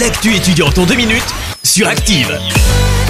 L'actu 0.00 0.34
étudiante 0.34 0.76
en 0.78 0.86
deux 0.86 0.96
minutes 0.96 1.22
sur 1.62 1.86
Active. 1.86 2.36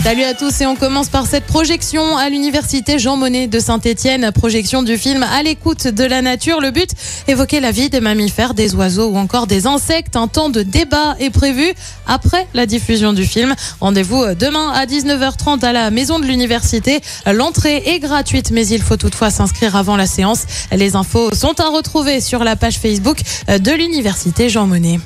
Salut 0.03 0.25
à 0.25 0.35
tous 0.35 0.61
et 0.61 0.67
on 0.67 0.77
commence 0.77 1.09
par 1.09 1.27
cette 1.27 1.47
projection 1.47 2.19
à 2.19 2.29
l'université 2.29 2.99
Jean 2.99 3.17
Monnet 3.17 3.47
de 3.47 3.59
Saint-Étienne, 3.59 4.31
projection 4.33 4.83
du 4.83 4.99
film 4.99 5.23
À 5.23 5.43
l'écoute 5.43 5.87
de 5.87 6.05
la 6.05 6.21
nature. 6.21 6.61
Le 6.61 6.73
but, 6.73 6.91
évoquer 7.27 7.61
la 7.61 7.71
vie 7.71 7.89
des 7.89 8.01
mammifères, 8.01 8.53
des 8.53 8.75
oiseaux 8.75 9.09
ou 9.09 9.17
encore 9.17 9.47
des 9.47 9.67
insectes. 9.67 10.15
Un 10.15 10.29
temps 10.29 10.51
de 10.51 10.63
débat 10.63 11.17
est 11.21 11.31
prévu 11.31 11.73
après 12.07 12.47
la 12.53 12.67
diffusion 12.67 13.15
du 13.15 13.25
film. 13.25 13.55
Rendez-vous 13.81 14.35
demain 14.35 14.71
à 14.75 14.85
19h30 14.85 15.65
à 15.65 15.73
la 15.73 15.91
maison 15.91 16.19
de 16.19 16.27
l'université. 16.27 17.01
L'entrée 17.25 17.83
est 17.87 17.99
gratuite 17.99 18.51
mais 18.51 18.67
il 18.67 18.83
faut 18.83 18.99
toutefois 18.99 19.31
s'inscrire 19.31 19.75
avant 19.75 19.97
la 19.97 20.07
séance. 20.07 20.43
Les 20.71 20.97
infos 20.97 21.35
sont 21.35 21.59
à 21.61 21.69
retrouver 21.69 22.21
sur 22.21 22.45
la 22.45 22.57
page 22.57 22.77
Facebook 22.77 23.21
de 23.49 23.73
l'université 23.73 24.51
Jean 24.51 24.67
Monnet. 24.67 24.99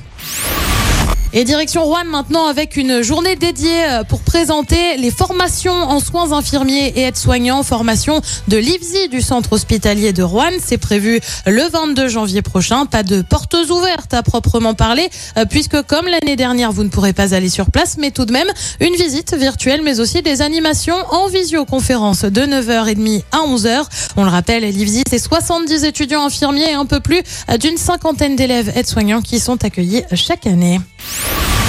Et 1.34 1.45
direction 1.45 1.84
Rouen 1.84 2.04
maintenant 2.06 2.46
avec 2.46 2.79
une 2.79 3.02
journée 3.02 3.36
dédiée 3.36 3.84
euh, 3.84 4.03
pour 4.03 4.21
présenter 4.21 4.96
les 4.96 5.11
formations 5.11 5.75
en 5.75 6.00
soins 6.00 6.32
infirmiers 6.32 6.94
et 6.96 7.03
aides-soignants, 7.03 7.62
formation 7.62 8.22
de 8.48 8.57
l'IFSI 8.57 9.11
du 9.11 9.20
centre 9.20 9.53
hospitalier 9.53 10.14
de 10.14 10.22
Rouen. 10.22 10.50
C'est 10.64 10.79
prévu 10.79 11.20
le 11.44 11.62
22 11.70 12.08
janvier 12.08 12.40
prochain. 12.40 12.86
Pas 12.86 13.03
de 13.03 13.20
portes 13.20 13.56
ouvertes 13.68 14.14
à 14.14 14.22
proprement 14.22 14.72
parler, 14.72 15.11
euh, 15.36 15.44
puisque 15.44 15.82
comme 15.82 16.06
l'année 16.06 16.36
dernière, 16.36 16.72
vous 16.72 16.82
ne 16.82 16.89
pourrez 16.89 17.12
pas 17.12 17.34
aller 17.34 17.50
sur 17.50 17.70
place, 17.70 17.96
mais 17.98 18.11
tout 18.11 18.25
de 18.25 18.32
même 18.32 18.48
une 18.81 18.95
visite 18.95 19.34
virtuelle, 19.34 19.82
mais 19.84 20.00
aussi 20.00 20.22
des 20.22 20.40
animations 20.40 20.96
en 21.11 21.29
visioconférence 21.29 22.25
de 22.25 22.40
9h30 22.40 23.25
à 23.32 23.46
11h. 23.46 23.84
On 24.17 24.25
le 24.25 24.31
rappelle, 24.31 24.62
l'IFSI, 24.62 25.03
c'est 25.06 25.18
70 25.18 25.84
étudiants 25.84 26.25
infirmiers 26.25 26.70
et 26.70 26.75
un 26.75 26.86
peu 26.86 27.00
plus 27.00 27.20
d'une 27.61 27.76
cinquantaine 27.76 28.34
d'élèves 28.34 28.72
aides-soignants 28.75 29.20
qui 29.20 29.39
sont 29.40 29.62
accueillis 29.62 30.04
chaque 30.14 30.46
année. 30.46 30.81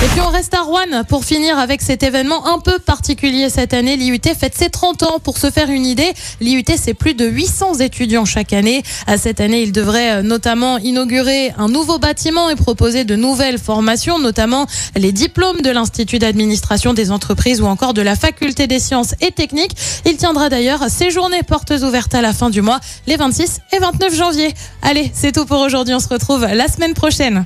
Et 0.02 0.08
puis 0.08 0.22
on 0.22 0.30
reste 0.30 0.54
à 0.54 0.62
Rouen 0.62 1.04
pour 1.10 1.26
finir 1.26 1.60
avec 1.60 1.82
cet 1.82 2.04
événement 2.04 2.48
un 2.48 2.60
peu 2.60 2.80
particulier 2.80 3.50
cette 3.50 3.74
année. 3.74 3.98
L'IUT 3.98 4.22
fête 4.40 4.56
ses 4.56 4.70
30 4.70 5.04
ans. 5.04 5.20
Pour 5.22 5.38
se 5.38 5.52
faire 5.52 5.70
une 5.70 5.86
idée, 5.86 6.14
l'IUT 6.40 6.64
c'est 6.78 6.94
plus 6.94 7.16
de 7.16 7.26
800 7.26 7.80
étudiants 7.80 8.24
chaque 8.24 8.54
année. 8.54 8.82
À 9.08 9.18
cette 9.18 9.42
année, 9.42 9.62
il 9.62 9.74
devrait 9.74 10.12
euh, 10.12 10.22
notamment 10.22 10.78
inaugurer 10.78 11.52
un 11.58 11.68
nouveau 11.68 12.00
bâtiment 12.00 12.50
et 12.50 12.56
proposer 12.56 13.04
de 13.04 13.18
nouvelles 13.18 13.58
formations, 13.58 14.20
notamment 14.20 14.68
les 14.96 15.12
diplômes 15.12 15.60
de 15.60 15.70
l'Institut 15.70 16.18
d'administration 16.18 16.94
des 16.94 17.12
entreprises 17.12 17.60
ou 17.60 17.66
encore 17.66 17.94
de 17.94 18.02
la 18.02 18.16
faculté 18.16 18.68
des 18.68 18.80
sciences 18.80 19.16
et 19.20 19.32
techniques. 19.32 19.76
Il 20.06 20.16
tiendra 20.16 20.48
d'ailleurs 20.48 20.90
ses 20.90 21.12
journées 21.12 21.44
portes 21.44 21.72
ouvertes 21.72 22.16
à 22.16 22.22
la 22.22 22.32
fin 22.32 22.50
du 22.50 22.62
mois, 22.62 22.80
les 23.06 23.18
26 23.18 23.60
et 23.74 23.80
29 23.80 24.16
janvier. 24.16 24.54
Allez, 24.82 25.12
c'est 25.14 25.34
tout 25.34 25.46
pour 25.46 25.60
aujourd'hui. 25.60 25.94
On 25.94 26.00
se 26.00 26.08
retrouve 26.08 26.46
la 26.46 26.70
semaine 26.70 26.94
prochaine. 26.94 27.46